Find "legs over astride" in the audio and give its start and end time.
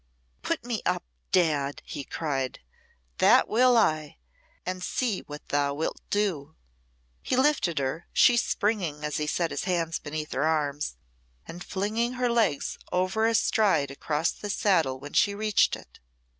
12.31-13.91